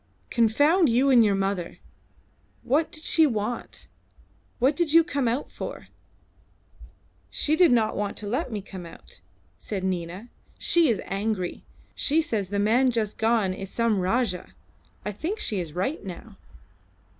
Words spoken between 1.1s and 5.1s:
and your mother! What did she want? What did you